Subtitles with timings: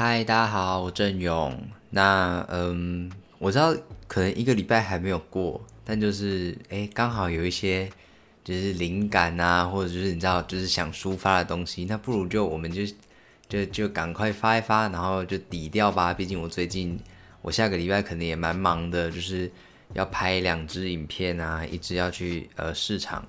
[0.00, 1.60] 嗨，大家好，我郑勇。
[1.90, 3.10] 那嗯，
[3.40, 3.74] 我知道
[4.06, 7.90] 可能一个礼拜还没有过，但就是哎，刚好有一些
[8.44, 12.82] 就是灵感啊，或者就是你知道，就是想抒发的东西，那不如就我们就
[13.48, 16.14] 就就赶快发一发，然后就抵掉吧。
[16.14, 16.96] 毕竟我最近
[17.42, 19.50] 我下个礼拜可能也蛮忙的，就是
[19.94, 23.26] 要拍两支影片啊，一直要去呃市场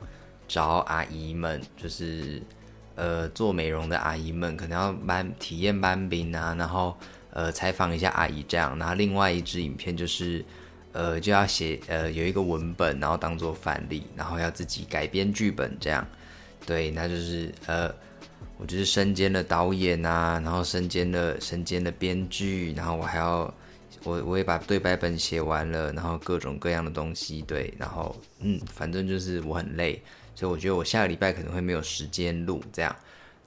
[0.47, 2.39] 找阿姨们，就是。
[2.99, 6.97] 呃，做美容的阿姨们可能要搬体验搬冰啊，然后
[7.31, 10.43] 呃采访一下阿姨这样，然后另外一支影片就是
[10.91, 16.05] 呃就要写呃有一个文本，然后当做范例，然后要自己改编剧本这样，
[16.65, 17.89] 对，那就是呃
[18.57, 23.53] 我就是身兼了导演啊，然后身兼了身兼了编剧，然后我还要
[24.03, 30.01] 我我也把对白本写完了，然后各种各样的东西，对，然后嗯反正就是我很累。
[30.35, 32.95] 所以我觉得我下个礼拜可能会没有时间录这样，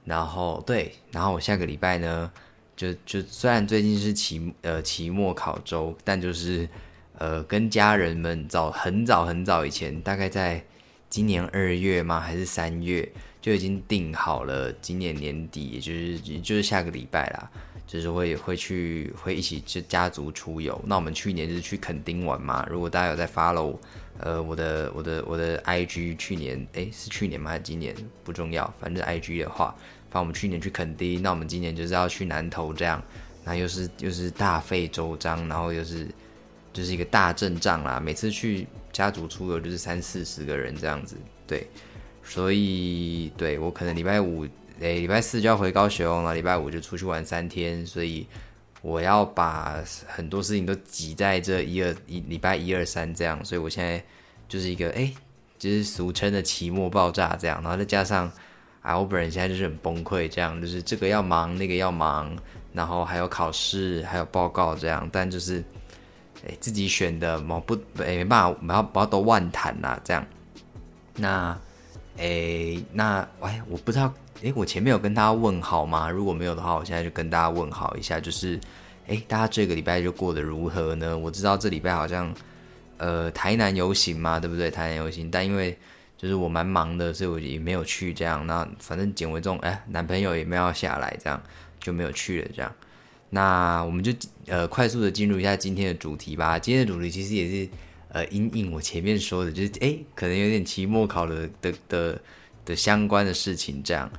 [0.05, 2.31] 然后对，然后我下个礼拜呢，
[2.75, 6.69] 就就虽然最近是期呃期末考周，但就是
[7.17, 10.63] 呃跟家人们早很早很早以前，大概在
[11.09, 17.49] 今年二月吗还是三月就已经定好了，今年年底也就是也就是下个礼拜啦，
[17.93, 20.81] 就是会会去会一起去家族出游。
[20.87, 23.77] 那我们去年就是去垦丁玩嘛，如果大家有在 follow。
[24.19, 29.75] 呃，我的我的我的 I G 去年哎是去年吗还是今年不重要，反正 I G 的话，
[30.11, 33.03] 反正我们去年去垦丁，那我们今年就是要去南投这样，
[33.43, 36.07] 那又是又是大费周章，然后又是
[36.71, 37.99] 就是一个大阵仗啦。
[37.99, 41.65] 每次去家族出游就是三四十个人这样子，对，
[42.23, 44.47] 所以对我可能礼拜五
[44.83, 48.27] 哎礼拜四就要回高雄，然后礼拜五就出去玩三天，所以。
[48.83, 54.03] 我要把很多事情都挤在这一二一礼拜一二三这样，所以我现在
[54.49, 55.09] 就是一个哎，
[55.57, 58.29] 就是俗称的期末爆炸这样，然后再加上
[58.81, 62.35] 啊，我本人现在就是很崩溃这样，就是这个要忙那个要忙，
[62.73, 65.63] 然后还有考试还有报告这样，但就是
[66.45, 70.27] 哎自己选的嘛不哎没办法，不要不要都万谈啦这样，
[71.15, 71.57] 那
[72.17, 74.13] 哎那哎我不知道。
[74.43, 76.09] 诶，我前面有跟大家问好吗？
[76.09, 78.59] 如果没有的话，我现在就跟大家问好一下，就是，
[79.07, 81.17] 诶，大家这个礼拜就过得如何呢？
[81.17, 82.33] 我知道这礼拜好像，
[82.97, 84.69] 呃，台南游行嘛，对不对？
[84.69, 85.77] 台南游行，但因为
[86.17, 88.13] 就是我蛮忙的，所以我也没有去。
[88.13, 91.41] 这样，那反正简为重，哎，男朋友也没有下来，这样
[91.79, 92.49] 就没有去了。
[92.53, 92.69] 这样，
[93.29, 94.11] 那我们就
[94.47, 96.59] 呃快速的进入一下今天的主题吧。
[96.59, 97.69] 今天的主题其实也是
[98.09, 102.21] 呃，因应我前面说的，就是诶，可能有点期末考的的的
[102.65, 104.11] 的相关的事情，这样。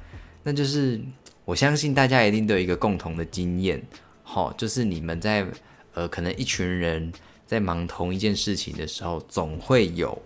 [0.47, 1.00] 那就是
[1.47, 3.82] 我相信大家一定都有一个共同的经验，
[4.22, 5.47] 好，就是你们在
[5.94, 7.10] 呃可能一群人
[7.47, 10.21] 在忙同一件事情的时候，总会有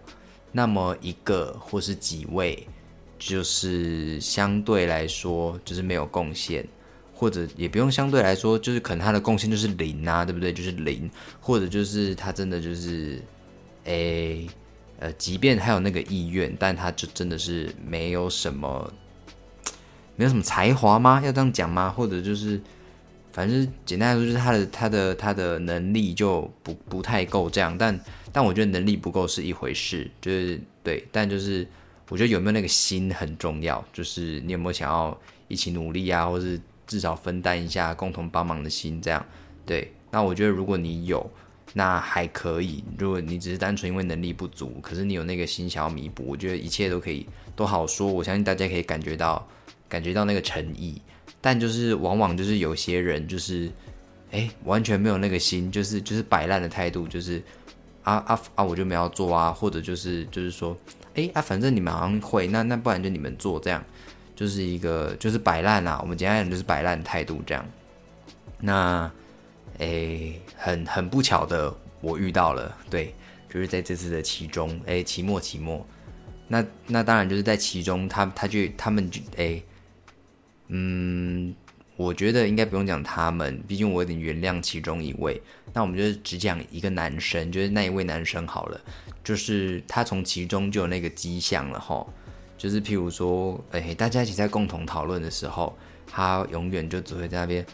[0.50, 2.66] 那么一个或是几位，
[3.16, 6.66] 就是相对来说就是没有贡献，
[7.14, 10.52] 或者也不用相对来说，就是可能他的贡献就是零啊，对不对？
[10.52, 11.08] 就是零，
[11.40, 13.22] 或者就是他真的就是，
[13.84, 14.48] 诶，
[14.98, 18.92] 呃，即便他有那个意愿，但他就真的是没有什么。
[20.18, 21.22] 没有什么才华吗？
[21.24, 21.88] 要这样讲吗？
[21.88, 22.60] 或者就是，
[23.30, 27.78] 反正简单来说，就是他的他的他的能力就不不太够这样。
[27.78, 27.96] 但
[28.32, 31.06] 但我觉得能力不够是一回事，就是对。
[31.12, 31.64] 但就是
[32.08, 39.24] 我觉得有没有那个心很重要，就是你有没有想要一起努力啊，或是至少分担一下，共同帮忙的心这样。
[39.64, 41.30] 对，那我觉得如果你有，
[41.72, 42.82] 那还可以。
[42.98, 48.06] 如果你只是单纯因为能力不足，可是你有那个心想要弥补，我觉得一切都可以都好说。
[48.06, 49.46] 我相信大家可以感觉到。
[49.90, 51.00] 感觉到那个诚意，
[51.40, 53.72] 但就是往往就是有些人就是，
[54.32, 57.42] 哎，完全没有那个心，就是就是摆烂的态度，就是
[58.02, 60.76] 啊啊啊，我就没要做啊，或者就是就是说，
[61.14, 63.82] 哎啊，反正你们好像会，那那不然就你们做这样，
[64.36, 67.64] 就是一个就是摆烂啊，我们简单讲就是摆烂态度这样。
[68.60, 69.10] 那，
[69.78, 73.14] 哎，很很不巧的，我遇到了，对，
[73.48, 75.86] 就是在这次的其中，哎，期末期末，
[76.46, 79.62] 那那当然就是在其中，他他就他们就哎。
[80.70, 81.54] 嗯，
[81.96, 85.40] 我觉得应该不用讲他们，毕竟我有点原谅其中一位。
[85.72, 88.78] 那我们就只讲一个男生，就是那一位男生好了，
[89.24, 92.06] 就是他从其中就有那个迹象了哈。
[92.58, 95.74] 就是譬如说，哎，大家一起在共同讨论的时候，
[96.06, 97.64] 他永远就只会在那边，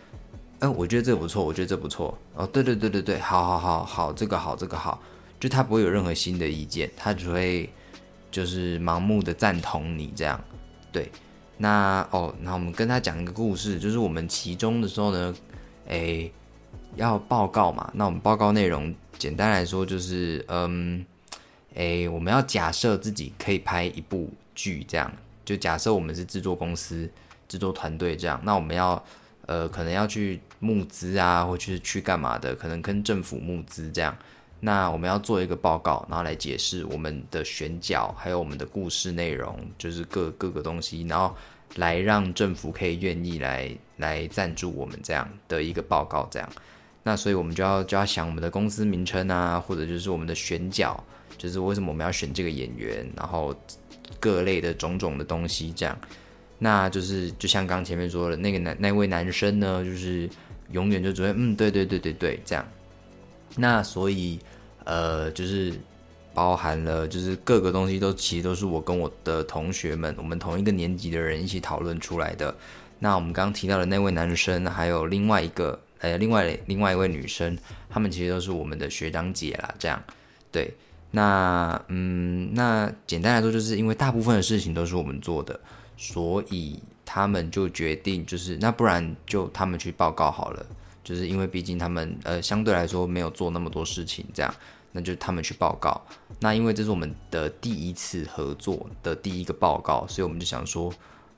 [0.61, 2.17] 嗯，我觉得这不错，我觉得这不错。
[2.35, 5.01] 哦，对对对对对，好好好好，这个好这个好，
[5.39, 7.69] 就他不会有任何新的意见，他只会
[8.31, 10.43] 就是盲目的赞同你这样，
[10.91, 11.11] 对。
[11.57, 15.35] 那哦，那我们跟他讲一个故事，就是我们其中的时候呢，
[15.87, 16.33] 诶，
[16.97, 17.89] 要报告嘛。
[17.95, 21.07] 那我们报告内容简单来说就是，嗯，
[21.75, 25.13] 诶，我们要假设自己可以拍一部剧，这样
[25.45, 27.09] 就假设我们是制作公司、
[27.47, 28.41] 制作团队这样。
[28.43, 29.01] 那我们要
[29.47, 34.17] 呃，可能要去募资啊，或者是去干嘛的，可能跟政府募资这样。
[34.61, 41.37] 那我们要做一个报告，然后来解释我们的选角，还有我们的故事内容，就是各各个东西，然后
[41.77, 46.49] 来让政府可以愿意来来赞助我们这样的一个报告这样。
[47.03, 50.99] 那所以我们就要就要想我们的公司名称啊，或者就是我们的选角，
[51.37, 53.55] 就是为什么我们要选这个演员，然后
[54.19, 55.95] 各类的种种的东西这样。
[56.59, 60.29] 那就是就像刚前面说的，那个男那位男生呢，就是
[60.71, 62.67] 永远就只会嗯，对对对对对这样。
[63.57, 64.39] 那所以
[64.85, 65.73] 呃，就是
[66.33, 72.55] 包含了就是各个东西都其实都是我跟我的同学们，我们同一个年级的人一起讨论出来的。
[72.99, 77.57] 那我们刚刚提到的那位男生，还有另外一个呃，另外另外一位女生，
[77.91, 79.75] 他们其实都是我们的学长姐啦。
[79.79, 80.03] 这样
[80.51, 80.73] 对，
[81.11, 85.59] 那嗯，那简单来说，就是因为大部分的事情都是我们做的。
[85.97, 90.67] 所以他们就决定，就是那不然就他们去报告好了，
[91.05, 94.55] 就是因为毕竟他们呃相对来说没有做那么多事情，这样，
[94.93, 96.01] 那就他们去报告。
[96.41, 100.93] 那因为这是我们的第一次合作的第一个报告，所以我们就想说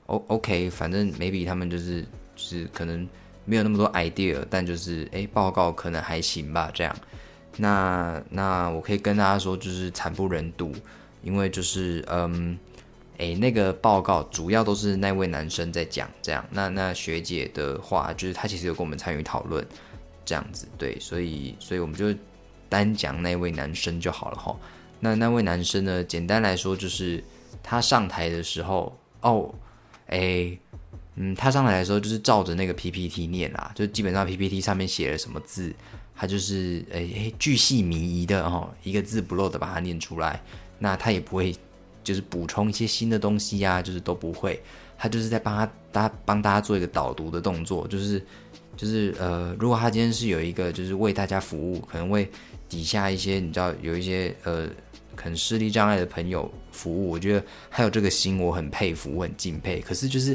[0.07, 3.07] ，O OK，反正 maybe 他们就是就是可能
[3.45, 6.95] 没有那么多 idea，但就是诶报告可能还行吧，这样。
[7.57, 10.73] 那那我可以跟大家说，就是惨不忍睹，
[11.21, 12.57] 因为就是嗯。
[13.17, 16.45] 诶，那个报告主要都是那位男生在讲，这样。
[16.51, 19.65] 那那学姐的话，就是她其实有跟我们参与讨论，
[20.23, 20.67] 这样子。
[20.77, 22.13] 对，所以所以我们就
[22.69, 24.55] 单讲那位男生就好了哈。
[24.99, 27.23] 那那位男生呢，简单来说就是
[27.63, 29.51] 他上台的时候，哦，
[30.07, 30.59] 诶，
[31.15, 35.73] 嗯，他上台的时候就是照着那个 PPT 念啦，就基本上 PPT 上面写了什么字，
[36.15, 40.39] 他就是诶诶巨细靡遗的哦，一个字不漏的把它念出来。
[40.77, 41.55] 那他也不会。
[42.07, 44.57] 就是补充一些新的东西呀，就是都不会，
[44.97, 48.23] 他就是在帮他大帮大家做一个导读的动作，就是
[48.77, 52.25] 就是呃，如果他今天是有一个就是为大家服务，可能为
[52.69, 54.69] 底下一些你知道有一些呃
[55.17, 59.81] 可能视力障碍的朋友服务，我觉得还有这个心，我很佩服，我很敬佩。
[59.81, 60.33] 可是就是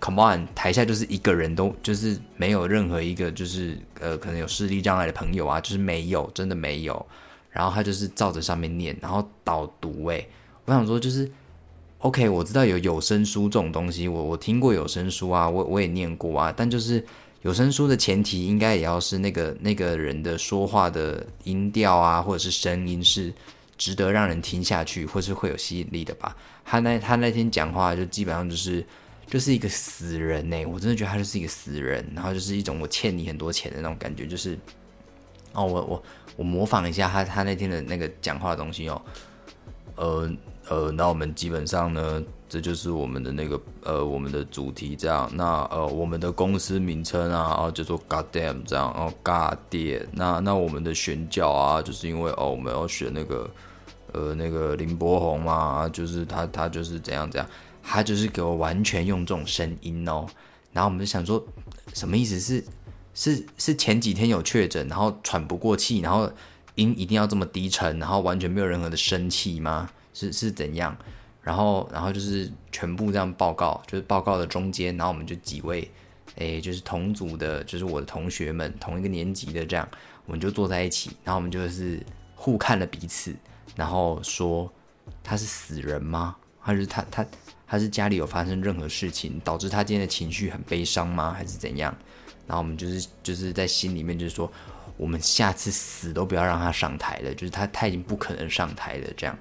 [0.00, 7.06] ，come on，台下就是一个人都就是没有任何一个就是呃可能有视力障碍的朋友啊，就是没有，真的没有。
[7.50, 10.26] 然后他就是照着上面念，然后导读，哎。
[10.66, 11.30] 我想说，就是
[11.98, 17.04] ，OK，我知道有有声书这种东西，我我听过有声书啊，我我也念过啊，但就是
[17.42, 23.30] 有声书的前提应该也要是那个那个人的说话的音调啊，或者是声音是
[23.76, 26.34] 值得让人听下去，或是会有吸引力的吧。
[26.64, 28.82] 他那他那天讲话就基本上就是
[29.26, 34.58] 就是一个死人呢，我真的觉得他就是一个死人，然后就是一种我欠你很多钱的那种感觉，就是
[35.52, 36.02] 哦，我我
[36.36, 39.02] 我模仿一下他他那天的那个讲话的东西哦，
[39.96, 40.32] 呃。
[40.68, 45.30] 呃，那我们基本上呢，这就是我们的那个呃，我们的主题这样。
[45.34, 50.06] 那呃，我们的公司名称啊，啊叫做 Goddamn 这样，哦 Goddamn。
[50.12, 53.50] 那那我们的选角啊，就是因为哦，我们要选那个
[54.12, 57.46] 呃那个林柏宏嘛，就是他他就是怎样怎样，
[57.82, 60.26] 他就是给我完全用这种声音哦。
[60.72, 61.44] 然后我们就想说，
[61.92, 62.64] 什么意思是
[63.12, 66.30] 是是前几天有确诊，然后喘不过气，然后
[66.76, 69.90] 音一定要这么低沉，然后完全没有任何的生气吗？
[70.14, 70.96] 是是怎样，
[71.42, 75.90] 然后然后就是全部这样报告，就是报告的中间，然后我们就几位，
[76.36, 79.86] 诶，就是同组的，就是我的同学们，同一个年级的这样，
[80.24, 82.00] 我们就坐在一起，然后我们就是
[82.34, 83.36] 互看了彼此，
[83.76, 84.72] 然后说
[85.22, 86.36] 他是死人吗？
[86.60, 87.26] 还是他他
[87.66, 91.34] 他是家里有发生任何事情导致他今天的情绪很悲伤吗？
[91.36, 91.94] 还是怎样？
[92.46, 94.50] 然后我们就是就是在心里面就是说，
[94.96, 99.36] 我们下次死都不要让他上台了，就是他他已经不可能上台了这样。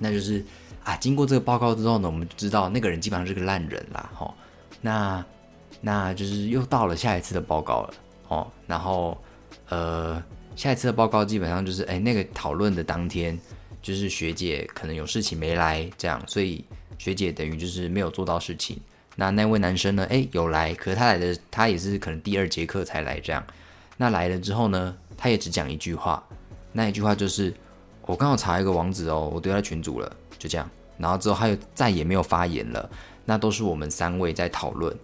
[0.00, 0.44] 那就是
[0.84, 4.32] 啊，经过这个报告之后呢，我们就知道那个人基本上是个烂人啦，哦。
[4.80, 5.24] 那
[5.80, 7.94] 那就是又到了下一次的报告了，
[8.28, 8.46] 哦。
[8.66, 9.18] 然后
[9.68, 10.22] 呃，
[10.56, 13.38] 下一次的报告基本上就是，哎，那个讨论的当天，
[13.82, 16.64] 就是学姐可能有事情没来，这样，所以
[16.96, 18.80] 学姐等于就是没有做到事情。
[19.16, 23.44] 那那位男生呢，哎，有来，可是他来的他也是可能第二节课才来，这样。
[23.96, 26.24] 那来了之后呢，他也只讲一句话，
[26.72, 27.52] 那一句话就是。
[28.08, 30.68] 我刚好查一个网址哦，我丢在群组了，就这样。
[30.96, 32.88] 然后之后他又再也没有发言了，
[33.26, 34.96] 那都是我们三位在讨论。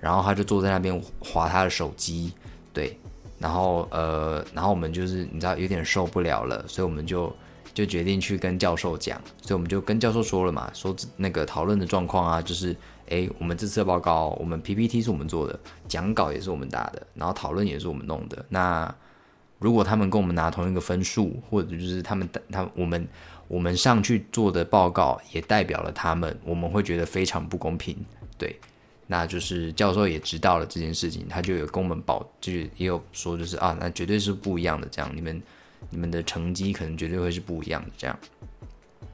[0.00, 2.32] 然后他就坐在那边划他的手机，
[2.72, 2.96] 对。
[3.40, 7.34] 然后呃，然后我们就是你知道有点受不了了，所以我们就
[7.74, 9.20] 就决定去跟教授讲。
[9.40, 12.76] 所以我们就跟教授说了嘛，说那个讨论的状况啊，就是
[13.06, 18.44] 诶，我们这次的报告，我们 PPT 是我们做的，讲稿也是我们打的，然后讨论也是我们弄的。
[18.48, 18.94] 那
[19.62, 23.06] 如果他们跟我们拿同一个分数，或者就是他们他我们
[23.48, 27.96] 我们上去做的报告也代表了他们，我们会觉得非常不公平。
[28.36, 28.58] 对，
[29.06, 35.42] 那就是教授也知道了这件事情，他就有跟我们保，就是也有说，就是啊，那绝对是不一样的，这样你们
[35.90, 38.18] 你们的成绩可能绝对会是不一样的，这样。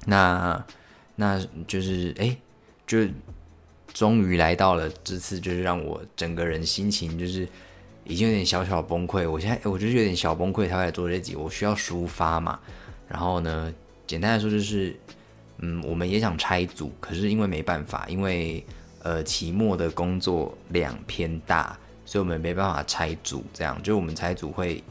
[0.06, 0.64] 那
[1.16, 2.36] 那就是哎，
[2.86, 3.06] 就
[3.92, 7.46] 终于来到了这次，就是让我整个人心情就是
[8.08, 9.30] 已经有点小小崩溃。
[9.30, 12.58] 我现在我就是有点小崩溃，才会来做这集，我需要抒发嘛。
[13.06, 13.72] 然后呢，
[14.06, 14.98] 简单来说就是，
[15.58, 18.64] 嗯，我们也想拆组，可是因为没办法，因为
[19.02, 23.44] 呃期末的工作量偏大，所以我们没办法拆组。
[23.52, 24.82] 这样，就我们拆组会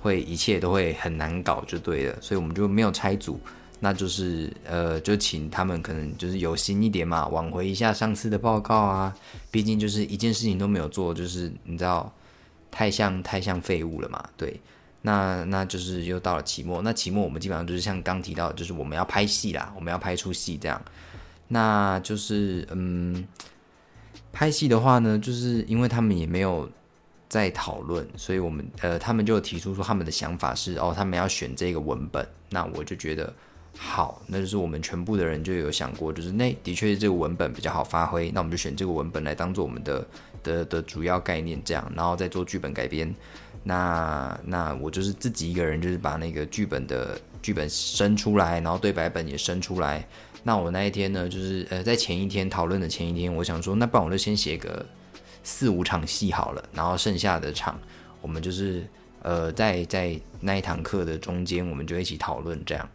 [0.00, 2.16] 会一切都会很难搞，就对了。
[2.20, 3.38] 所以我们就没有拆组。
[3.80, 9.14] 那就是呃，就请他们可能就是有心一点嘛，挽回一下上次的报告啊。
[9.50, 12.10] 毕竟就是一件事情都没有做，就是你知道，
[12.74, 14.20] 太像太像废物了嘛。
[14.36, 14.60] 对，
[15.02, 20.82] 那那就是又到了期末，那期末我们基本上就是像刚提到，就是我们要拍戏啦，我们要拍出戏这样。
[21.46, 23.24] 那就是嗯，
[24.32, 26.68] 拍戏的话呢，就是因为他们也没有
[27.28, 32.26] 在讨论，所以我们呃，他们就提出说他们的想法是哦，他们要选这个文本。
[32.50, 33.32] 那我就觉得。
[33.76, 40.06] 好，那就是我们全部的人就有想过，就是那的确是这个文本比较好发挥，那我们就选这个文本来当做我们的
[40.42, 43.12] 的的主要概念，这样，然后再做剧本改编。
[43.64, 50.06] 那那我就是自己一个人，就是把那个剧本的剧本生出来，然后对白本也生出来。
[50.42, 54.84] 那我那一天呢，就是呃在前一天讨论的前一天，我想说，那不然我就先写个
[55.42, 57.78] 四五场戏好了，然后剩下的场
[58.20, 58.86] 我们就是
[59.22, 62.88] 呃在在那一堂课的中间，我们就一起讨论这样。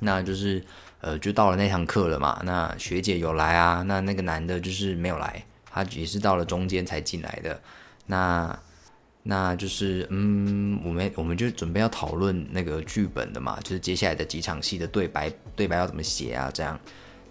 [0.00, 0.62] 那就是，
[1.00, 2.40] 呃，就到了那堂课了嘛。
[2.44, 7.60] 那学姐有来啊，那那个男的就是没有来，他也是到了中间才进来的。
[8.06, 8.58] 那，
[9.22, 16.50] 那就是，嗯，我们我们就准备要讨论那个剧本的嘛，就是接下来的几场戏的对白，对白要怎么写啊？
[16.52, 16.78] 这样，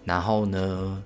[0.04, 1.02] 然后呢？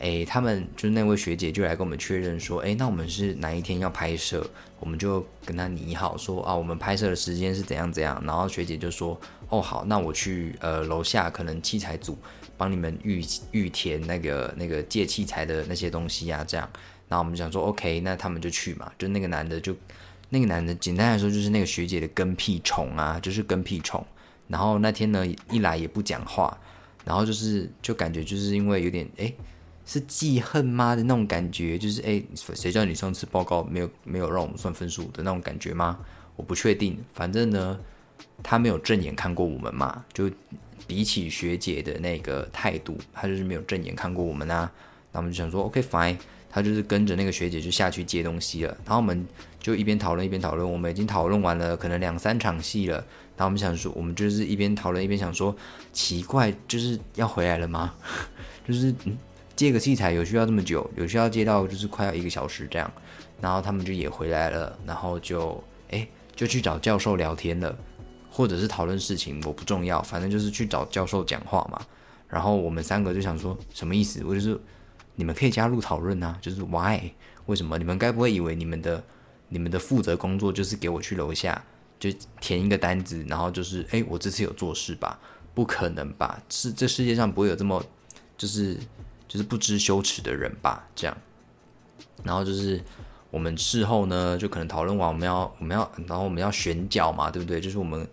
[0.00, 4.44] 哎，他们就是那位学姐就来跟我们确认说，哎，那我们是哪一天要拍摄？
[4.80, 8.20] 我们就跟他拟好说啊，我们拍摄的时间是怎样怎样。
[8.26, 9.16] 然后学姐就说，
[9.52, 12.16] 哦，好，那我去呃楼下可能器材组
[12.56, 16.66] 帮你们预预填那个那个借器材的那些东西啊，这样。
[17.08, 18.90] 那我们想说，OK，那他们就去嘛。
[18.98, 19.76] 就那个男的就
[20.30, 24.02] 那个男的，简单来说就是那个学姐的跟屁虫啊，就是跟屁虫。
[24.48, 26.58] 然后那天呢，一来也不讲话，
[27.04, 29.32] 然后就是就感觉就是因为有点哎。
[29.84, 31.76] 是记恨吗的那种感觉？
[31.76, 32.22] 就是哎，
[32.54, 35.98] 谁叫你上次报告没有没有让我们算分数的那种感觉吗？
[36.36, 37.76] 我不确定，反正呢，
[38.42, 40.04] 他没有正眼看过我们嘛。
[40.12, 40.30] 就
[40.86, 44.70] 比起学姐的那个态度，他就是没有正眼看过我们啊。
[45.12, 46.16] 那我们就想说，OK fine，
[46.50, 48.76] 他就是跟着那个学姐就下去接东西了。
[48.84, 49.26] 然后我们
[49.60, 52.96] 就一边讨论一边讨论，我们已经讨论完了可能两三场戏了。
[53.36, 55.54] 然后我们想说，我们就是一边讨论一边想说，
[55.92, 57.94] 奇怪，就是要回来了吗？
[58.66, 59.16] 就是嗯。
[59.54, 62.90] 借个器材有需要这么久，有需要接到就是快要一个小时这样，
[63.38, 67.78] 然后他们就也回来了，然后就哎就去找教授聊天了，
[68.32, 71.80] 或者是讨论事情，我不重要，反正就是去找教授讲话嘛。
[72.28, 74.24] 然后我们三个就想说什么意思？
[74.24, 74.58] 我就是
[75.16, 76.98] 你们可以加入讨论啊，就是 why
[77.46, 77.76] 为什么？
[77.76, 79.04] 你们该不会以为你们的
[79.50, 81.62] 你们的负责工作就是给我去楼下
[82.00, 82.10] 就
[82.40, 85.18] 填一个单子，然后就是哎我这次有做事吧？
[85.54, 86.42] 不可能吧？
[86.48, 87.84] 是这世界上不会有这么
[88.38, 88.78] 就是。
[89.28, 91.16] 就是不知羞耻的人吧，这样。
[92.22, 92.78] 然后就是
[93.30, 97.58] 我们事后呢，就可能讨论完，我们要我们要，然后我们要选角嘛，对不对？
[97.58, 98.06] 就是我们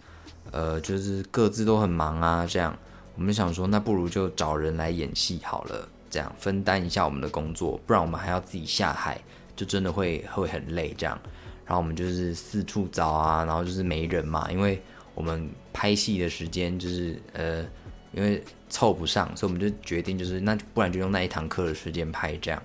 [0.52, 2.76] 呃，就是各自都很忙啊，这样。
[3.16, 9.22] 我们想说，那不如就找人来演戏好了，这样分担一下我们的工作，不然我们还要自己下海，
[9.56, 11.20] 就真的会会很累这样。
[11.66, 14.82] 然后我们就是四处找啊，然后就是没人嘛，因为
[15.16, 17.66] 我们拍戏的时间就是呃。
[18.12, 22.60] 因为凑不上，所以我们就决定，就是那不然就用那一堂课的时间拍这样。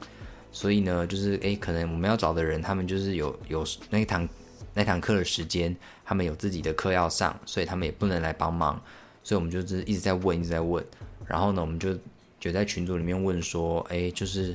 [0.53, 4.27] 所以呢，就是诶，可能我们要找的人，他们就是有有那一堂
[4.75, 8.81] 那堂课的时间，他们有自己的课要上，所以他们也不能来帮忙。
[9.23, 10.85] 所以我们就是一直在问，一直在问。
[11.27, 11.97] 然后呢，我们就
[12.39, 14.55] 就在群组里面问说，诶，就是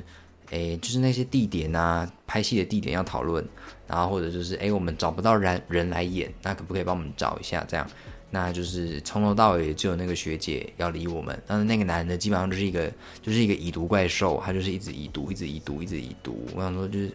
[0.50, 3.44] 诶，就是那些地点啊，拍戏的地点要讨论。
[3.88, 7.84] 然后或者就是诶，我们找不到人人来演，那可不可以帮我们找一下这样？
[8.32, 12.88] 那就是从头到尾只有那个学姐要理我们，但是那个男的基本上就是一个
[13.20, 16.46] 就是一个已读怪兽，他就是一直已读，一直已读，一直已读。
[16.54, 17.08] 我想说就是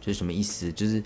[0.00, 0.72] 就是什么意思？
[0.72, 1.02] 就是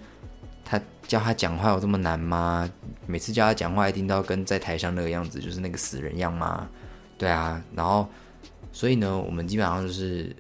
[0.66, 2.68] 他教他讲话有这么难吗？
[3.06, 6.68] 每次教他讲话一定都要跟在台上那个样子，就是那个死人样吗？
[7.16, 8.06] 对啊，然后
[8.73, 10.35] 所以呢，我们基本上就是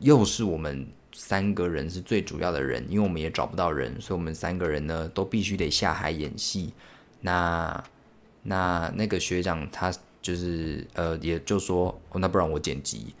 [0.00, 6.74] 又是我们三个人是最主要的人，因为我们也找不到人，所以我们三个人呢都必须得下海演戏。
[7.20, 7.82] 那
[8.42, 13.14] 那那个学长他就是呃，也就说，那不然我剪辑。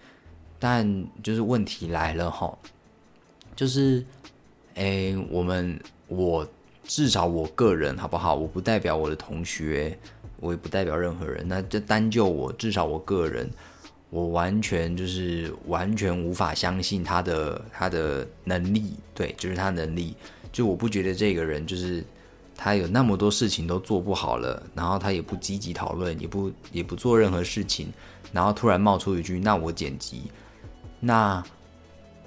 [0.58, 2.58] 但就是问题来了哈，
[3.56, 4.04] 就是，
[4.74, 5.80] 哎，我们
[6.10, 6.46] 我
[6.82, 8.34] 至少我个人好不好？
[8.34, 9.96] 我不代表我的同学，
[10.40, 11.46] 我也不代表任何人。
[11.46, 13.48] 那就单就我，至少我个人，
[14.10, 18.94] 我完全就是完全无法相信他的他的能力。
[19.14, 20.16] 对，就是他能力，
[20.50, 22.04] 就我不觉得这个人就是
[22.56, 27.86] 他有那么多事情都做不好了，然后他也不积极讨论，也不也不做任何事情，
[28.32, 30.22] 然后突然冒出一句：“那我剪辑。”
[30.98, 31.40] 那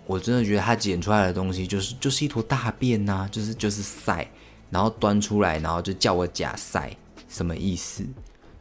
[0.05, 4.29] 我真的觉得他剪出来的东西就是就是一坨大便呐，就是就是晒，
[4.69, 6.95] 然后端出来，然后就叫我假晒，
[7.29, 8.03] 什么意思？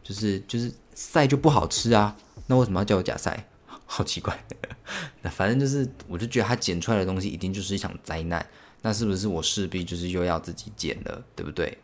[0.01, 2.15] 就是就是晒就不好吃啊？
[2.47, 3.45] 那为什么要叫我假晒？
[3.85, 4.37] 好奇怪。
[5.21, 8.45] 那反正就是，我就觉得他剪出来的东西一定就是一场灾难。
[8.81, 11.77] 那是不是我势必就是又要自己剪了，对不对？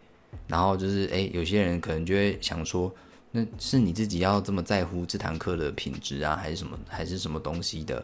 [0.48, 2.94] 然后就是，哎，有些人可能就会想说，
[3.32, 8.04] 那是你自己要这么在乎这堂课的品质啊，还是什么，还是什么东西的？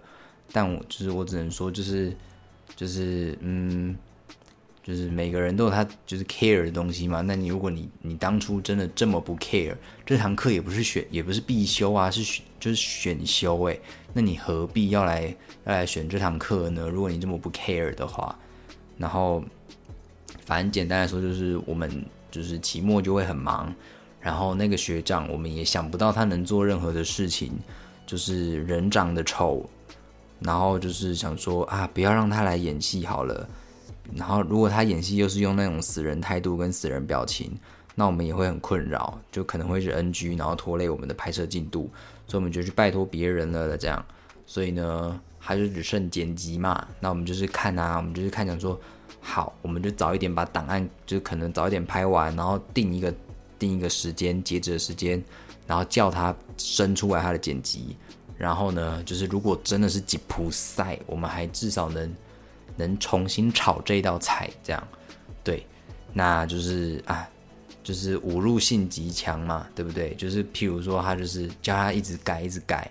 [0.52, 2.16] 但我就是我只能说，就是
[2.76, 3.96] 就是嗯，
[4.84, 7.22] 就是每个人都有他就是 care 的东西嘛。
[7.22, 9.76] 那你如果你你当初真的这么不 care，
[10.06, 13.80] 这堂课也不是选也不是必修啊，是选就是选修诶。
[14.14, 15.24] 那你何必要来
[15.66, 16.88] 要来选这堂课呢？
[16.90, 18.38] 如果你这么不 care 的话，
[18.98, 19.44] 然后
[20.46, 23.74] 反正简单来说，就是我们就是期末就会很忙，
[24.22, 27.52] 然后那个学长我们也想不到他能做任何的事情，
[28.06, 29.70] 就是人长得丑。
[30.46, 33.48] 然后就是想说啊，不要让他来演戏好了。
[34.14, 37.58] 然后如果他演戏又是用那种死人态度跟死人表情，
[37.96, 41.90] 那我们也会很困扰，就可能会是 NG，然后拖累我们的拍摄进度。
[42.28, 44.06] 所以我们就去拜托别人了的这样。
[44.46, 46.88] 所以呢，还是只剩剪辑嘛。
[47.00, 48.80] 那我们就是看啊，我们就是看讲说，
[49.22, 53.12] 好，我们就早一点把档案，就可能早一点拍完，然后定一个
[53.58, 55.24] 定一个时间截止的时间，
[55.66, 57.98] 然后叫他生出来他的剪辑。
[58.38, 62.16] 然后呢，就是如果真的是吉普赛，我们还至少能
[62.76, 64.88] 能重新炒这道菜，这样，
[65.44, 65.66] 对，
[66.14, 67.28] 那就是啊，
[67.84, 70.14] 就是侮辱性极强嘛，对不对？
[70.16, 72.90] 就是譬如说，他就是叫他一直改，一直改。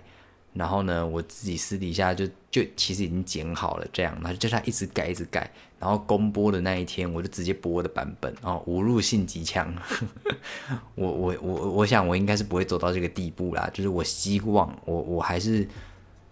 [0.55, 5.51] 然后呢，我自己私底下就就其实已经剪好了，这样，那就他一直改，一直改。
[5.77, 9.71] 然后公播的那一天，我就直接播的版本，哦，侮辱性极强。
[10.95, 15.67] 我我我我想我应该是不会走到这个地步啦，就是我希望我我还是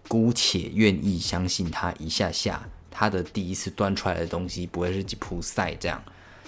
[0.08, 6.02] 姑且愿意相信他一下下，他的第一次端出来的东西不会是吉普赛这样。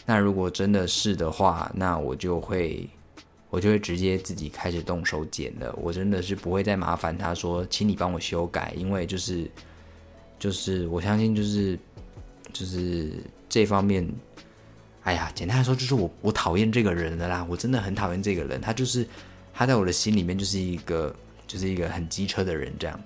[0.06, 2.88] 那如果真的是的话，那我就会。
[3.56, 9.50] 我就会直接自己开始动手剪了，我真的是不会再麻烦他说，请你帮我修改，因为就是，
[10.38, 11.78] 就是我相信就是
[12.52, 13.14] 就是
[13.48, 14.06] 这方面，
[15.04, 19.06] 哎呀，简单来说就是我我讨厌这个人的啦，我真的很讨厌这个人，他就是
[19.54, 21.16] 他在我的心里面就是一个
[21.46, 23.00] 就是一个很机车的人，这样，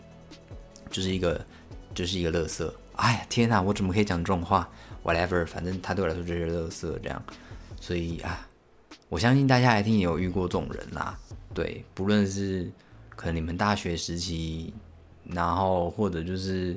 [0.90, 1.46] 就是一个
[1.94, 4.68] 就是一个乐色，哎呀天哪，我怎么可以讲这种话
[5.04, 7.22] ？Whatever，反正他对我来说就是乐色这样，
[7.80, 8.48] 所以啊。
[9.10, 11.18] 我相信大家一定也有遇过这种人啦，
[11.52, 12.70] 对，不论是
[13.16, 14.72] 可能你们大学时期，
[15.24, 16.76] 然后或者就是，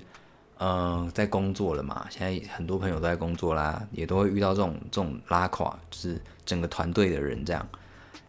[0.57, 7.63] 呃，在工作了嘛，现在很多朋友都在工作啦，也都会遇到这种这种拉垮，就是整个团队的人这样。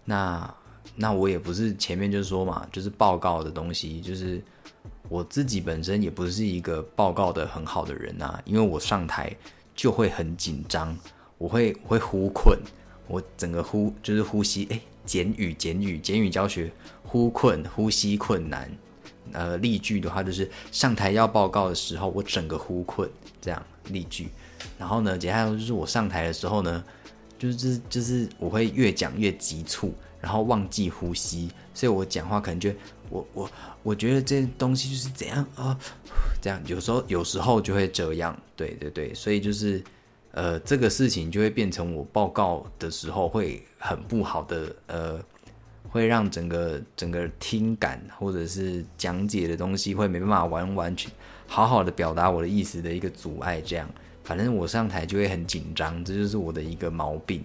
[0.04, 0.54] 那
[0.94, 4.38] 那我也不是前面就说嘛，就是报告的东西，就是
[5.08, 9.34] 我自己本身也不是一个报告的很好的人呐，因为我上台
[9.74, 10.94] 就会很紧张，
[11.38, 12.58] 我会会呼困。
[13.06, 18.70] 我整个呼就是呼吸，哎，简语简语简语教学，呼困呼吸困难，
[19.32, 23.08] 呃，例句的话就是上台要报告的时候，我整个呼困
[23.42, 24.28] 这样例句，
[24.78, 26.82] 然后呢，接下来就是我上台的时候呢，
[27.38, 32.72] 就是就是我会越讲越急促，然后忘记呼吸，所以我讲话可能就
[33.10, 33.50] 我我
[33.82, 35.78] 我觉得这东西就是怎样啊，
[36.40, 39.84] 这样有时候有时候就会这样，对对对，所以就是。
[40.36, 45.20] 呃，这个事情就会变成我报告的时候会很不好的，呃，
[45.88, 51.08] 会让整个整个听感或者是讲解的东西会没办法完完全
[51.46, 53.60] 好好的表达我的意思的一个阻碍。
[53.60, 53.88] 这样，
[54.24, 57.40] 反正我上台就会很紧张，这就是我的一个毛病。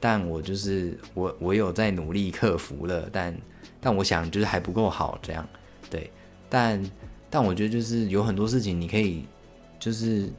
[0.00, 3.36] 但我就是我我有在努力克服了，但
[3.78, 5.46] 但我想就是还不够好，这样
[5.90, 6.10] 对。
[6.48, 6.82] 但
[7.28, 9.26] 但我觉得就是有很多事情你可以
[9.78, 10.30] 就是。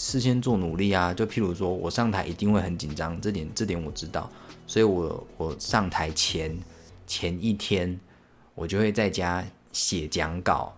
[0.00, 4.30] 事先做努力啊，就譬如说我上台一定会很紧张，这点这点我知道，
[4.64, 6.56] 所以我我上台前
[7.04, 7.98] 前一天
[8.54, 10.72] 我就会在家写讲稿，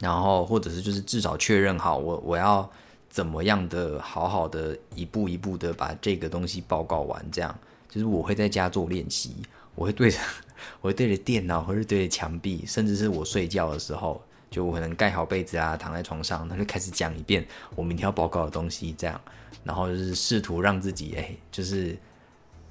[0.00, 2.68] 然后或者是就是至少确认好我我要
[3.10, 7.54] 怎么样的好好的一步一步的把这个东西报告完，这样
[7.90, 9.36] 就是我会在家做练习，
[9.74, 10.18] 我会对着
[10.80, 14.22] 我会对着电脑或是对着墙壁，甚至是我睡觉的时候。
[14.54, 19.20] 就我可能盖好被子啊，躺在床上，他就开始讲一遍我明天要报告的东西，这样，
[19.64, 21.98] 然后就是试图让自己哎，就是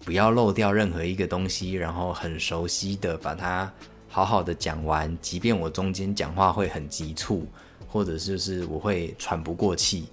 [0.05, 3.69] 不要漏掉任何一个东西，然后很熟悉的把它
[4.07, 7.45] 好好的讲完，即便我中间讲话会很急促，
[7.89, 10.05] 或者就是我会喘不过气，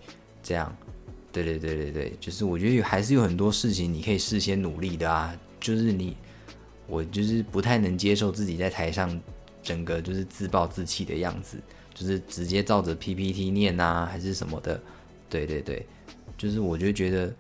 [0.43, 0.77] 这样，
[1.31, 6.17] 对对对对对，就是我觉得还是有很多事情你可以事先努力的啊，就是你。
[6.93, 9.09] 我就是不太能接受自己在台上
[9.63, 11.59] 整个就是自暴自弃的样子，
[11.95, 14.81] 就是直接照着 PPT 念啊，还是什么的。
[15.29, 15.87] 对对对，
[16.37, 17.33] 就是我就觉得，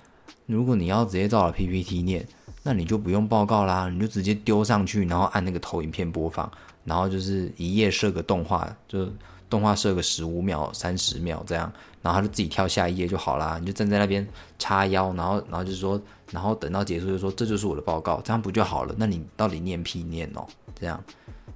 [0.47, 2.27] 如果你要直接照着 PPT 念，
[2.63, 6.51] 那你就不用报告啦，你就直接丢上去，然后按那个投影片播放，
[6.85, 9.09] 然后就是一页设个动画，就
[9.49, 13.59] 动画设个十五秒、三十秒这样，然后他就自己跳下一页就好啦。
[13.59, 14.27] 你就站在那边
[14.59, 16.01] 叉腰，然后然后就是说。
[16.33, 18.95] 然后等到结束就说这就是我的报告，这样不就好了？
[18.97, 20.47] 那你到底念屁念哦？
[20.79, 21.03] 这样，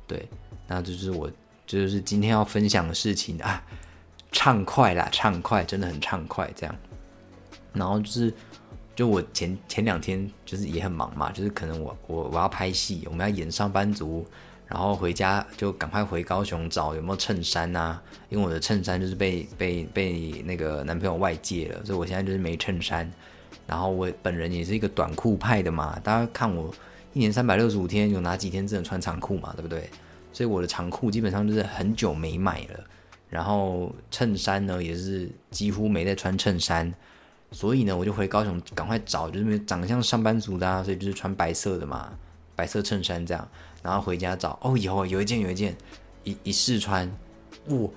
[0.04, 0.28] 对，
[0.66, 1.30] 那就是我
[1.66, 3.62] 这就是今天要分享的事情啊，
[4.32, 6.50] 畅快啦，畅快，真的很畅快。
[6.54, 6.76] 这样，
[7.72, 8.34] 然后就是，
[8.94, 14.26] 就我前前两天就是也很忙嘛，就是可能我我我要拍戏，我们要演上班族，
[14.66, 23.10] 然后回家就赶快回高雄找有没有衬衫呐，因为我的衬衫就是被被被那个男朋友外借了，所以我现在就是没衬衫。
[23.66, 26.70] 然后我本人也是一个短裤派的嘛，大家看我
[27.14, 29.88] 一年三百六十五天有哪几天真的穿长裤嘛，对不对？
[30.34, 32.84] 所以我的长裤基本上就是很久没买了。
[33.30, 36.92] 然后衬衫呢也是几乎没在穿衬衫，
[37.50, 42.12] 所以呢我就回高雄赶快找，就是长得像上班族的，啊，所以就是穿白色的嘛，
[42.54, 43.48] 白色衬衫这样。
[43.82, 45.74] 然后回家找，哦有有一件有一件，
[46.24, 47.10] 一一试穿，
[47.66, 47.90] 我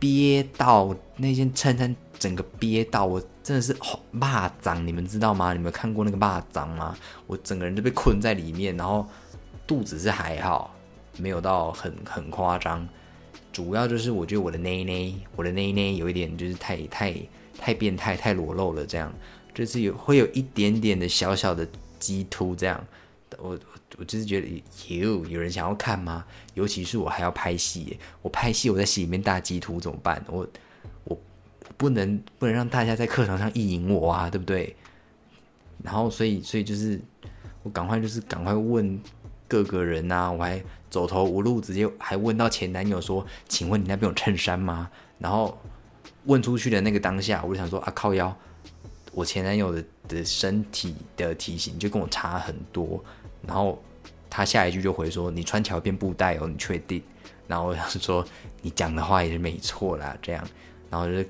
[0.00, 1.94] 憋到那件衬衫。
[2.18, 5.52] 整个憋到我真的是好蚂脏，你们知道吗？
[5.52, 6.96] 你们看过那个蚂脏吗？
[7.26, 9.06] 我整个人都被困在里面，然后
[9.66, 10.74] 肚子是还好，
[11.18, 12.86] 没有到很很夸张。
[13.52, 17.14] 主要就是我觉得我的内内，我的内内有一点就是太太
[17.58, 19.12] 太变态、太裸露了，这样
[19.54, 21.66] 就是有会有一点点的小小的
[21.98, 22.84] 鸡突，这样
[23.38, 23.58] 我
[23.96, 26.24] 我就是觉得有有人想要看吗？
[26.54, 30.24] 尤其是我还要拍戏，我拍戏我在戏里面大鸡突怎么办？
[30.28, 30.46] 我
[31.04, 31.18] 我。
[31.76, 34.74] 不能不能让大家在课堂上意淫我啊，对不对？
[35.82, 36.98] 然后所以所以就是
[37.64, 38.98] 我赶快就是赶快问
[39.46, 45.56] 各个人啊，我还走投无路，直接还问到前男友说：“请问你那边有衬衫吗？”然后
[46.24, 48.34] 问出去的那个当下，我就想说啊，靠腰，
[49.12, 53.02] 我前男友的的身体的体型就跟我差很多。
[53.46, 53.82] 然后
[54.28, 57.02] 他下一句就回说：“你穿条边布袋哦，你确定？”
[57.46, 58.24] 然后我想说
[58.62, 60.44] 你讲的话也是没错啦，这样，
[60.90, 61.28] 然后就是。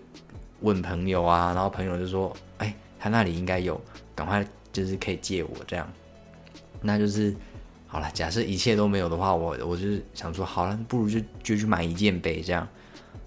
[0.62, 3.78] 问朋友啊，然后朋友就说：“哎，他那里应该有，
[4.14, 5.86] 赶快就是可以借我这样。”
[6.80, 7.36] 那就是
[7.96, 8.10] 好了。
[8.12, 12.68] 假设一切都没有的话，我我就是想说，好了，不如就就去买一件呗，这样。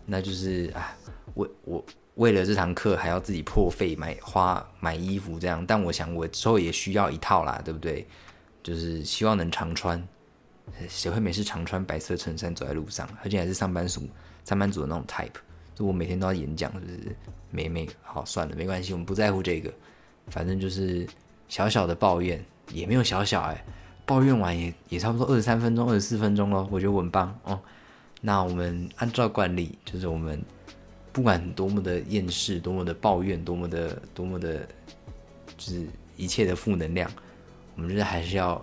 [0.06, 0.96] 那就是啊，
[1.34, 1.84] 为我
[2.16, 5.66] 为了这堂课还要自己破费买花买衣服这样。
[5.66, 8.06] 但我想我之后也需要一套啦，对不对？
[8.62, 10.08] 就是希望能常穿。
[10.88, 13.10] 谁会没事常穿白色衬衫走在路上？
[13.24, 14.08] 而且还是上班族
[14.46, 15.40] 上班族的那种 type
[15.74, 15.84] 就。
[15.84, 17.16] 我每天都要演讲，就是
[17.50, 19.74] 没没好算了，没关系，我们不在乎这个，
[20.28, 21.08] 反正就是
[21.48, 22.40] 小小的抱怨，
[22.72, 23.66] 也没有小小哎，
[24.10, 27.60] 抱怨完也也差不多二十三分钟、二十四分钟了，我觉得很棒哦。
[28.22, 30.42] 那我们按照惯例，就是我们
[31.14, 34.68] 不管多么的厌世、多么的抱怨、多么的多么的，
[35.56, 35.86] 就是
[36.18, 37.08] 一切的负能量，
[37.76, 38.60] 我们就是还是要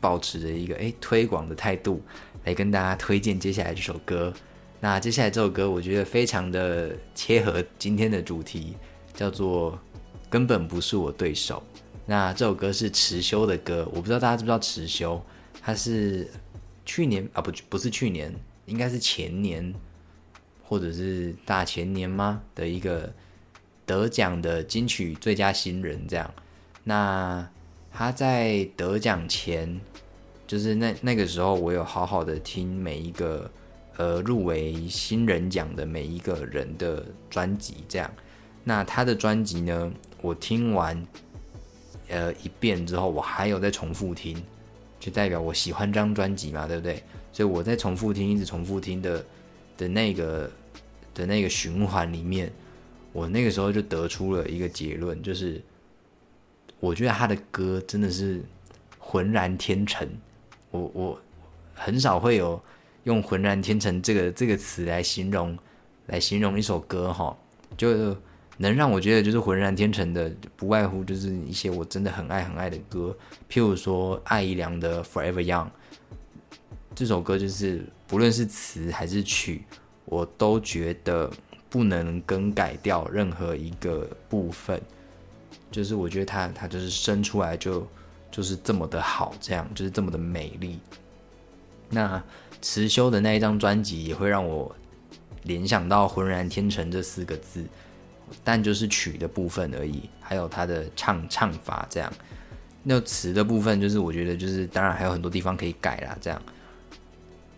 [0.00, 2.00] 保持着一个哎推广的态度，
[2.44, 4.32] 来跟大家推荐接下来这首歌。
[4.80, 8.74] 那接下来这首歌，我觉得非常的切合今天的主题，
[9.12, 9.72] 叫做
[10.30, 11.62] 《根本不是我对手》。
[12.06, 15.22] 那这首歌是池修的歌，我不知道大家知不知道池修，
[15.60, 16.28] 他是
[16.84, 19.74] 去年啊不不是去年，应该是前年
[20.64, 23.12] 或者是大前年吗的一个
[23.84, 26.32] 得奖的金曲最佳新人这样。
[26.84, 27.48] 那
[27.92, 29.80] 他在得奖前，
[30.46, 33.50] 就是那那个时候，我有好好的听每一个。
[33.98, 38.12] 呃，入围新人奖的每一个人的专辑，这样，
[38.62, 39.90] 那他的专辑呢，
[40.20, 41.06] 我听完
[42.08, 44.36] 呃一遍之后，我还有在重复听，
[44.98, 47.02] 就代表我喜欢这张专辑嘛，对不对？
[47.32, 49.24] 所以我在重复听，一直重复听的
[49.76, 50.50] 的那个
[51.14, 52.52] 的那个循环里面，
[53.12, 55.62] 我那个时候就得出了一个结论，就是
[56.80, 58.42] 我觉得他的歌真的是
[58.98, 60.08] 浑然天成，
[60.70, 61.20] 我我
[61.74, 62.60] 很少会有。
[63.06, 65.56] 用“浑然天成”这个这个词来形容，
[66.06, 67.38] 来形容一首歌哈，
[67.76, 68.16] 就
[68.58, 73.16] 能让我觉得就是浑然天成的，不外乎就是一些我真的很爱很爱的歌，
[73.50, 75.66] 譬如说艾怡良的《Forever Young》
[76.94, 79.64] 这首歌，就是不论是词还是曲，
[80.06, 81.30] 我都觉得
[81.68, 84.80] 不能更改掉任何一个部分，
[85.70, 87.86] 就是我觉得它它就是生出来就
[88.30, 90.78] 就是这么的好，这样就是这么的美丽。
[91.90, 92.22] 那
[92.62, 94.74] 辞修的那一张专辑也会让我
[95.42, 97.64] 联想到浑然天成这四个字，
[98.42, 102.12] 但就是曲的部分而已，还有他的唱唱法这样。
[102.82, 106.40] 那词的部分就是我觉得就是当然还有很多地方可以改啦，这样。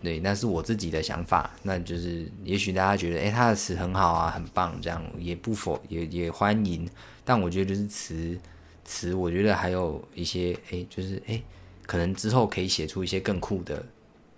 [0.01, 6.89] 对，那是我自己的想法，那就是也许大家觉得，哎，他的词很好啊，很棒，这样也不否也也欢迎。
[7.25, 8.39] 但我觉得就是词
[8.85, 11.41] 词，我觉得还有一些，哎，就是哎，
[11.85, 13.85] 可能之后可以写出一些更酷的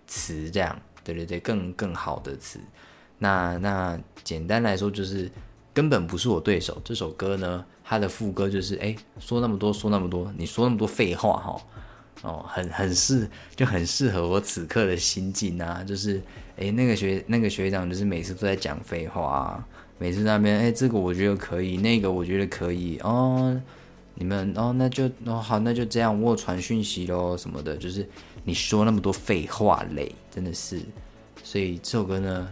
[0.08, 2.60] 词，这样，对对对，更更好的词。
[3.20, 5.30] 那那简单来说就是
[5.74, 6.82] 根本不是我对手。
[6.84, 11.62] 这首歌呢，它的副歌就是，哎，说那么多，说那么多，你说那么多废话，哈。
[12.24, 15.84] 哦，很很适，就很适合我此刻的心境啊！
[15.84, 16.22] 就是，
[16.56, 19.66] 哎，那个学那个学长，就是每次都在讲废话，
[19.98, 23.60] 每次那边，哎，这个我觉得可以，那个我觉得可以哦。
[24.14, 27.76] 你们哦，那就哦好，那就这样，我传讯息喽什么的。
[27.76, 28.08] 就是
[28.44, 30.80] 你说那么多废话嘞，真的是。
[31.44, 32.48] 所以这首歌呢，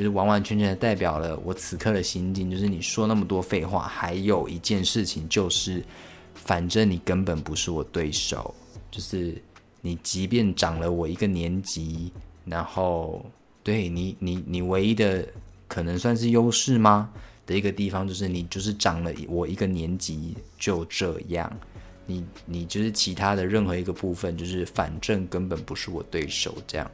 [0.00, 2.50] 就是完完全全的代表了我此刻的心境。
[2.50, 5.84] 就是你说那么多废话，还有一件事情就是，
[6.32, 8.54] 反正你根本不是我对手。
[8.90, 9.36] 就是
[9.82, 12.10] 你，即便长了我一个年级，
[12.46, 13.22] 然后
[13.62, 15.28] 对你，你，你唯一的
[15.68, 17.10] 可能算是优势吗？
[17.44, 21.54] 的一个地方就是你就是长了我一个年级，就这样。
[22.06, 26.90] 你，你就是其他的任何一个部分，就是反正根本不是我对手，这样。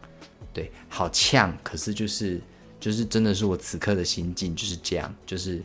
[0.52, 2.40] 对，好呛，可是就是
[2.86, 5.60] 就是真的是我此刻的心境就是这样，就是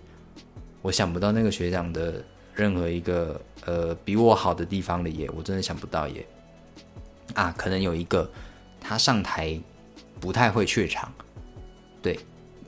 [0.82, 2.24] 我想不到那个学长的。
[2.54, 6.28] 任何一个呃比我好的地方了耶，我真的想不到耶。
[7.34, 8.30] 啊，可能有一个
[8.80, 9.60] 他上台
[10.20, 11.12] 不太会怯场，
[12.02, 12.20] 对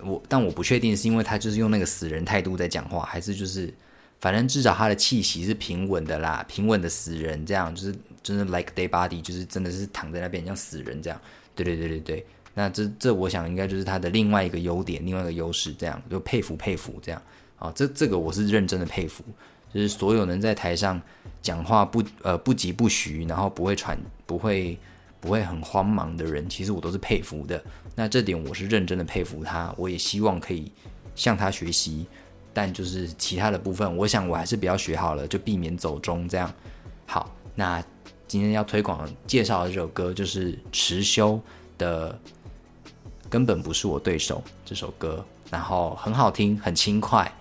[0.02, 3.72] 我，但我不确定是因为他就是用那个死人态度在讲话，还是就是
[4.22, 11.22] 反正至少他的气息是平稳的啦，平稳的死人这样，就是真的 like dead body，就是真的是躺在那边像死人这样。
[11.54, 17.22] 对对对对对，那这这我想应该就是他的另外一个优点，另外一个优势，这样就佩服佩服这样
[17.58, 19.24] 啊，这这个我是认真的佩服。
[19.74, 21.02] 就是所有能在台上
[21.42, 24.78] 讲话不呃不急不徐，然后不会喘不会
[25.20, 27.60] 不会很慌忙的人，其实我都是佩服的。
[27.96, 30.72] 那这点我是认真的佩服他，我也希望可以
[31.16, 32.06] 向他学习。
[32.54, 36.54] 但就是其他的部分，我想我还是比较学好了，就避免走中这样。
[37.08, 37.84] 好，那
[38.28, 41.42] 今天要推广介绍的这首歌就是池修
[41.80, 42.16] 的，
[43.34, 47.34] 根本不是我对手这首歌，然后很好听，很轻快，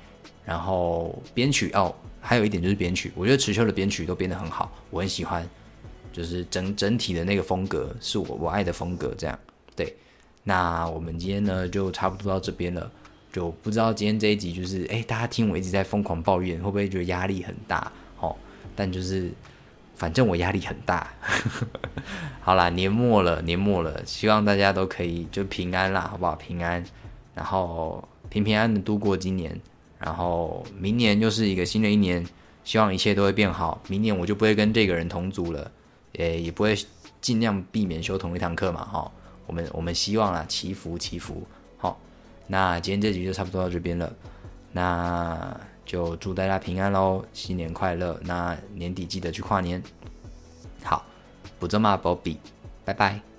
[0.42, 1.94] 然后编曲哦。
[2.18, 5.46] 还有一点就是编曲，我觉得池秋的编曲都编得很好，我很喜欢，
[6.10, 9.12] 就是整整体的那个风格是我我爱的风格。
[9.18, 9.38] 这样，
[9.76, 9.94] 对，
[10.44, 12.90] 那我们今天呢就差不多到这边了，
[13.30, 17.92] 就不知道今天这一集就是，哎，大家听我一直在疯狂抱怨，会不会觉得压力很大？
[18.18, 18.34] 哦，
[18.74, 19.30] 但就是
[20.02, 21.06] 反正我压力很大。
[22.42, 26.34] 好啦，年末了，年末了，希望大家都可以就平安啦，好不好？
[26.34, 26.84] 平安，
[27.36, 29.56] 然后平平安安的度过今年。
[30.00, 32.26] 然后明年又是一个新的一年，
[32.64, 33.80] 希望一切都会变好。
[33.86, 35.70] 明年我就不会跟这个人同组了，
[36.10, 36.76] 也也不会
[37.20, 38.84] 尽量避免修同一堂课嘛。
[38.84, 39.08] 哈，
[39.46, 41.46] 我们我们希望啦，祈福祈福。
[41.78, 41.96] 好，
[42.48, 44.12] 那今天这集就差不多到这边了，
[44.72, 45.56] 那
[45.92, 48.18] 就祝大家平安喽，新年快乐。
[48.24, 49.82] 那年底记得去跨年。
[50.82, 51.04] 好，
[51.58, 52.38] 不这么 Bobby，
[52.82, 53.31] 拜拜。